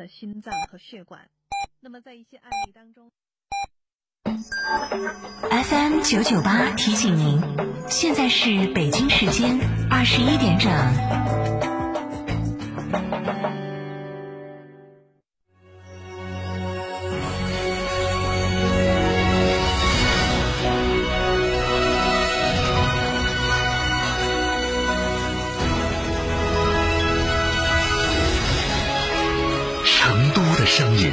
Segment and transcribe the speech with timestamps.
[0.00, 1.28] 的心脏和血管。
[1.80, 3.10] 那么在一些案例当中
[5.50, 7.38] ，FM 九九八提醒您，
[7.86, 9.58] 现在是北京时间
[9.90, 11.79] 二十一点整。
[30.72, 31.10] 声音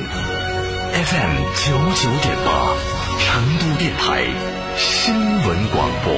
[0.94, 2.76] FM 九九点八，
[3.20, 4.28] 成都电台
[4.78, 6.14] 新闻广播。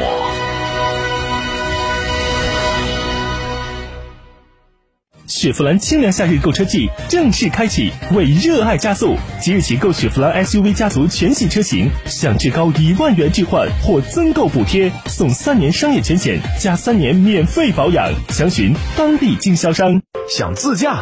[5.25, 9.16] 雪佛兰清凉夏日购车季正式开启，为热爱加速！
[9.39, 18.11] 即日起购雪佛兰 SUV 家族全系车型，享至高一万元置换或增购补贴，送三年商业全险加三年免费保养。
[18.31, 20.02] 详询当地经销商。
[20.27, 21.02] 想自驾？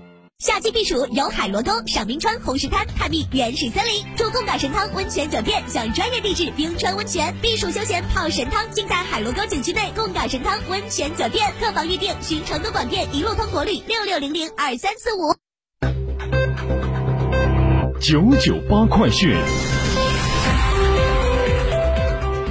[0.41, 11.53] 夏季避暑游海螺沟，赏冰川、红石滩，探秘原始森林，住贡嘎神汤温泉酒店，享专业地质冰川温泉，避暑休闲泡神汤，尽在海螺沟景区内贡嘎神汤温泉酒店。
[11.59, 15.35] 客房预订，寻成都广电一路通国旅六六零零二三四五。
[17.99, 19.37] 九九八快讯，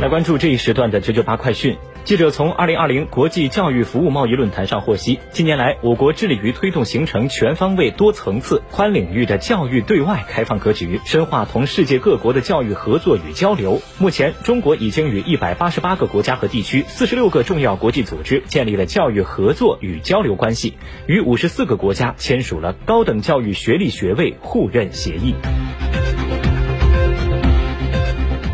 [0.00, 1.76] 来关注这一时段的九九八快讯。
[2.10, 13.80] 记者从二零二零国际教育服务贸易论坛上获悉，近年来，我国致力于推动形成全方位、多层次、宽领域的教育对外开放格局，深化同世界各国的教育合作与交流。
[13.98, 20.74] 目前，中国已经与一百八十八个国家和地区、四十六个重要国际组织建立了教育合作与交流关系，
[21.06, 25.36] 与五十四个国家签署了高等教育学历学位互认协议。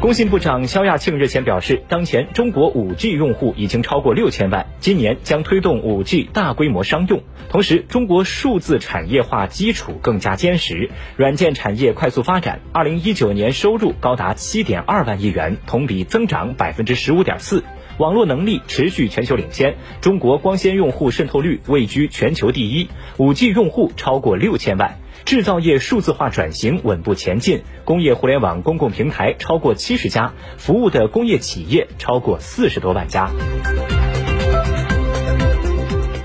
[0.07, 7.25] 工信部长肖亚庆日前表示，当前中国 5G 用户已经超过六千万，今年将推动 5G 大规模商用。
[7.49, 12.61] 同时，中国数字产业化基础更加坚实，软件产业快速发展。
[12.71, 17.65] 二零一九年收入高达七点二万亿元，同比增长百分之十五点四。
[17.99, 24.99] 网络能力持续全球领先，中国光纤用户渗透率位居全球第一，5G 用户超过六千万。
[25.25, 33.29] 制造业数字化转型稳步前进，工业互联网公共平台超过七十家，服务的工业企业超过四十多万家。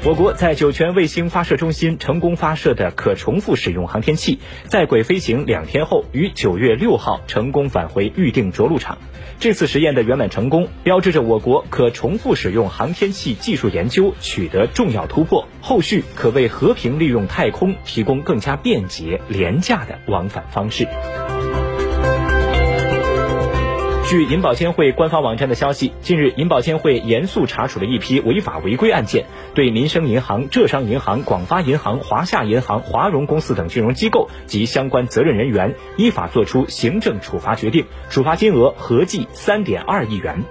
[0.03, 8.97] 我国在酒泉卫星发射中心成功发射的可重复使用航天器，在轨飞行两天后，于九月六号成功返回预定着陆场。
[9.39, 20.87] 这次实验的圆满成功，标志着我国可重复使用航天器技术研究取得重要突破，后续可为和平利用太空提供更加便捷、廉价的往返方式。
[24.11, 40.43] 据银保监会官方网站的消息，近日银保监会严肃查处了一批违法违规案件，对民生银行、浙商银行、广发银行、华夏银行、华融公司等金融机构及相关责任人员，依法作出行政处罚决定，处罚金额合计三点二亿元。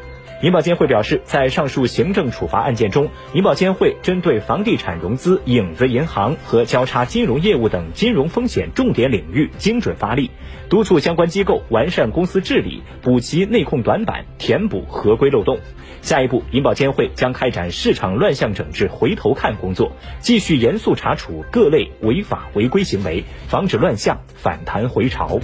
[0.43, 10.31] 银保监会表示，在上述行政处罚案件中，银保监会针对房地产融资、影子银行和交叉金融业务等金融风险重点领域精准发力，
[10.71, 15.59] 督促相关机构完善公司治理，补齐内控短板，填补合规漏洞。
[16.01, 25.39] 下一步，银保监会将开展市场乱象整治回头看工作，继续严肃查处各类违法违规行为，防止乱象反弹回潮。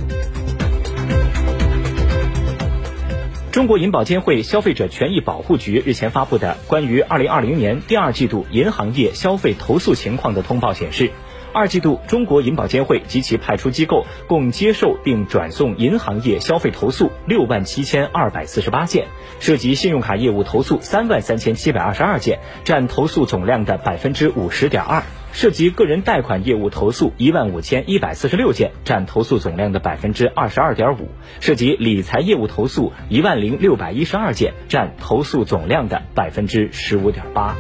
[3.57, 11.11] 中国银保监会消费者权益保护局日前发布的关于二零二零年第二季度银行业消费投诉情况的通报显示，
[11.55, 19.07] 二季度中国银保监会及其派出机构共接受并转送银行业消费投诉六万七千二百四十八件，
[19.41, 25.03] 涉及信用卡业务投诉三万三千七百二十二件，占投诉总量的百分之五十点二。
[25.37, 31.09] 涉及个人贷款业务投诉一万五千一百四十六件，占投诉总量的百分之二十二点五；
[31.41, 37.55] 涉及理财业务投诉一万零六百一十二件，占投诉总量的百分之十五点八。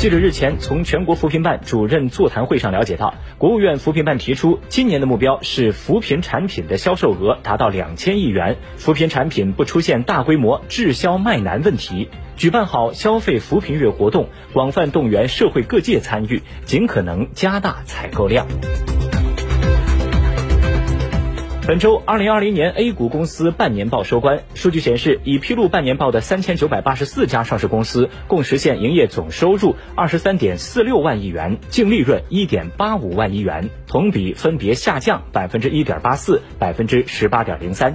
[0.00, 12.08] 记者日前从全国扶贫办主任座谈会上了解到，国务院扶贫办提出，今年的目标是扶贫产品的销售额达到两千亿元，扶贫产品不出现大规模滞销卖难问题。
[12.38, 18.46] 举办好消费扶贫月活动，广泛动员社会各界参与，尽可能加大采购量。
[21.70, 37.94] 本周二零二零年 A 股公司半年报收官，数据显示，已披露半年报的三千九百八十四家上市公司，共实现营业总收入二十三点四六万亿元，净利润一点八五万亿元，同比分别下降百分之一点八四、百分之十八点零三。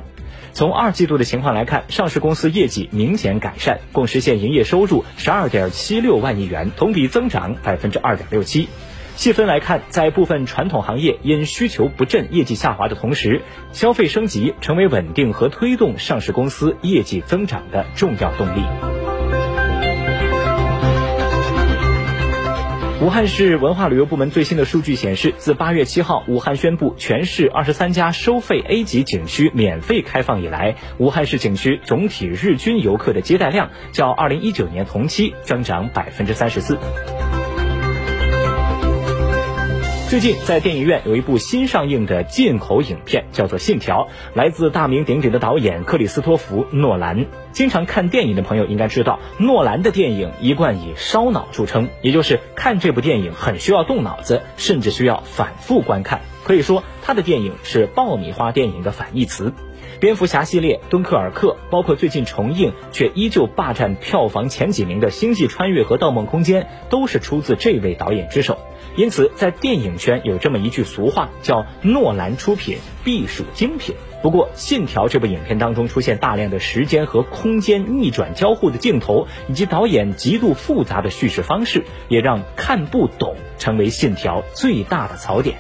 [0.53, 8.69] 从二季度的情况来看，上市公司业绩明显改善，共实现营业收入十二点七六万亿元，同比增长百分之二点六七。
[9.15, 13.41] 细分来看，在部分传统行业因需求不振、业绩下滑的同时，
[13.71, 18.61] 消费升级成为稳定和推动上市公司业绩增长的重要动力。
[23.01, 36.77] 武汉市文化旅游部门最新的数据显示，自八月七号，武汉宣布全市二十三家收费 A 级景区免费开放以来，武汉市景区总体日均游客的接待量较二零一九年同期增长百分之三十四。
[40.15, 44.03] 最近在电影院有一部新上映的进口影片，叫做《信条》，
[44.33, 47.25] 来自大名鼎鼎的导演克里斯托弗·诺兰。
[47.51, 56.21] 经常看电影的朋友应该知道，诺兰的电影一贯以烧脑著称，也就是看这部电影很需要动脑子，甚至需要反复观看。
[56.45, 59.51] 可以说，他的电影是爆米花电影的反义词。
[59.99, 68.57] 蝙蝠侠系列、敦刻尔克，包括最近重映却依旧霸占票房前几名的《星际穿越》和《盗梦空间》，都是出自这位导演之手。
[68.95, 73.95] 因此，在电影圈有这么一句俗话，叫“诺兰出品必属精品”。
[74.23, 85.57] 不过，《信条》这部影片当中出现大量的时间和空间逆转交互的镜头，以及导演极度复杂的叙事方式，也让看不懂成为《信条》最大的槽点。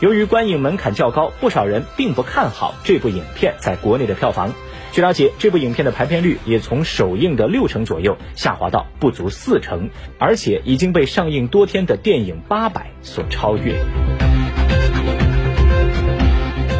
[0.00, 4.54] 由于观影门槛较高，不少人并不看好这部影片在国内的票房。
[4.92, 9.88] 据了解，这部影片的排片率也从首映的六成左右下滑到不足四成，
[10.18, 13.80] 而且已经被上映多天的电影《八百》所超越。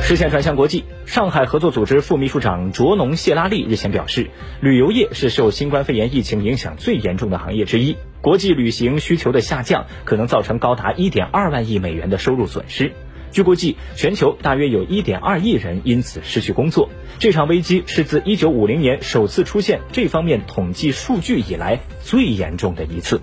[0.02, 4.28] 视线转向国际，上海合作组织副秘书长卓农谢拉利日前表示，
[4.60, 7.96] 旅游业是受新冠肺炎疫情影响最严重的行业之一。
[8.20, 12.92] 国际旅行需求的下降，可能造成高达1.2万亿美元的收入损失。
[13.32, 16.88] 据估计，全球大约有1.2亿人因此失去工作。
[17.18, 23.20] 这场危机是自1950年首次出现这方面统计数据以来最严重的一次。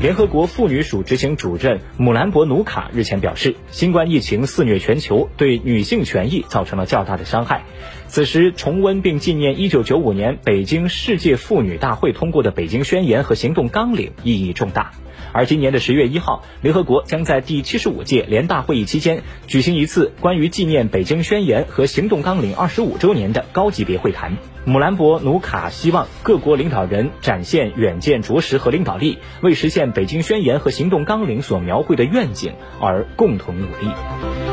[0.00, 7.64] 联合国妇女署执行主任姆兰博努卡日前表示，新冠疫情肆虐全球，对女性权益造成了较大的伤害。
[8.06, 14.92] 此时重温并纪念1995年北京世界妇女大会通过的《北京宣言》和行动纲领意义重大。
[15.32, 24.36] 而今年的十月一号，联合国将在第七十五届联大会议期间举行一次关于纪念《北京宣言》和行动纲领二十五周年的高级别会谈。
[24.64, 34.47] 姆兰博努卡希望各国领导人展现远见卓识和领导力，为实现《北京宣言》和行动纲领所描绘的愿景而共同努力。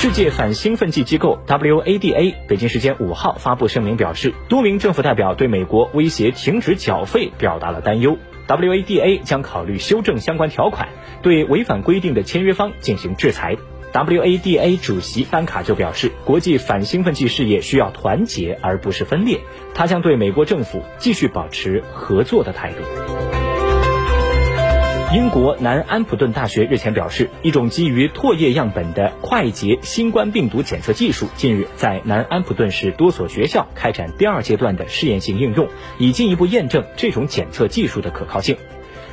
[0.00, 8.16] 世界反兴奋剂机构 WADA 北京时间五号发布声明表示，多名政府代表对美国威胁停止缴费表达了担忧。
[8.46, 10.88] WADA 将考虑修正相关条款，
[11.20, 13.56] 对违反规定的签约方进行制裁。
[13.92, 19.40] WADA 主席班卡就表示，国际反兴奋剂事业需要团结而不是分裂。
[19.74, 23.27] 他将对美国政府继续保持合作的态度。
[25.10, 35.66] 英国南安普顿大学日前表示，一种基于唾液样本的快捷新冠病毒检测技术近日在南安普顿市多所学校开展第二阶段的试验性应用，
[35.96, 38.58] 以进一步验证这种检测技术的可靠性。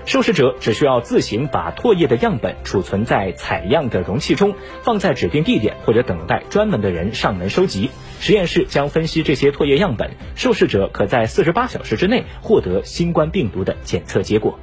[0.05, 4.53] 受试者只需要自行把唾液的样本储存在采样的容器中，
[4.83, 7.89] 放在指定地点或者等待专门的人上门收集。
[8.19, 14.59] 实验室将分析这些唾液样本，受试者可在四十八小时之内获得新冠病毒的检测结果。